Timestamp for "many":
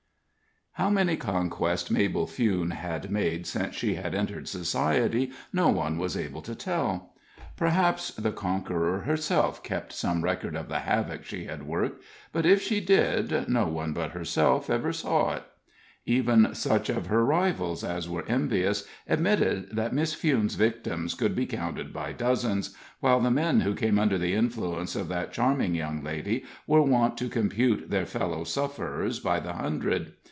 0.89-1.17